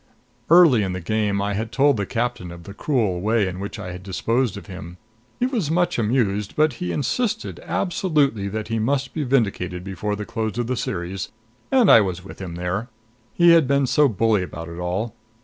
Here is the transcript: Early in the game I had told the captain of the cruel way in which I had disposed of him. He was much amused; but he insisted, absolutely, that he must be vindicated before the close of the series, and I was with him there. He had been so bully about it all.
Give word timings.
Early 0.49 0.81
in 0.81 0.93
the 0.93 0.99
game 0.99 1.43
I 1.43 1.53
had 1.53 1.71
told 1.71 1.95
the 1.97 2.07
captain 2.07 2.51
of 2.51 2.63
the 2.63 2.73
cruel 2.73 3.21
way 3.21 3.47
in 3.47 3.59
which 3.59 3.77
I 3.77 3.91
had 3.91 4.01
disposed 4.01 4.57
of 4.57 4.65
him. 4.65 4.97
He 5.39 5.45
was 5.45 5.69
much 5.69 5.99
amused; 5.99 6.55
but 6.55 6.73
he 6.81 6.91
insisted, 6.91 7.59
absolutely, 7.63 8.47
that 8.47 8.69
he 8.69 8.79
must 8.79 9.13
be 9.13 9.23
vindicated 9.23 9.83
before 9.83 10.15
the 10.15 10.25
close 10.25 10.57
of 10.57 10.65
the 10.65 10.75
series, 10.75 11.29
and 11.71 11.91
I 11.91 12.01
was 12.01 12.23
with 12.25 12.39
him 12.41 12.55
there. 12.55 12.89
He 13.35 13.51
had 13.51 13.67
been 13.67 13.85
so 13.85 14.07
bully 14.09 14.41
about 14.41 14.69
it 14.69 14.79
all. 14.79 15.13